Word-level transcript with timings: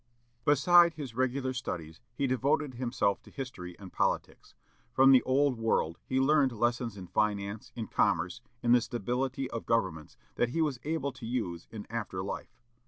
Beside 0.45 0.95
his 0.95 1.13
regular 1.13 1.53
studies, 1.53 2.01
he 2.15 2.25
devoted 2.25 2.73
himself 2.73 3.21
to 3.21 3.29
history 3.29 3.77
and 3.77 3.93
politics. 3.93 4.55
From 4.91 5.11
the 5.11 5.21
old 5.21 5.59
world 5.59 5.99
he 6.07 6.19
learned 6.19 6.53
lessons 6.53 6.97
in 6.97 7.05
finance, 7.05 7.71
in 7.75 7.85
commerce, 7.85 8.41
in 8.63 8.71
the 8.71 8.81
stability 8.81 9.47
of 9.51 9.67
governments, 9.67 10.17
that 10.37 10.49
he 10.49 10.59
was 10.63 10.79
able 10.85 11.11
to 11.11 11.27
use 11.27 11.67
in 11.69 11.85
after 11.91 12.23
life. 12.23 12.57